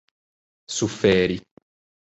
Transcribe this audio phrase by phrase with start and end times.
[0.75, 1.37] suferi